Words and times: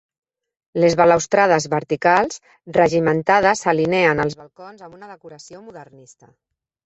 Les 0.83 0.93
balustrades 0.99 1.65
verticals 1.73 2.39
regimentades 2.79 3.61
s'alineen 3.65 4.23
als 4.25 4.37
balcons 4.41 4.83
amb 4.87 4.99
una 5.01 5.11
decoració 5.15 5.63
modernista. 5.69 6.33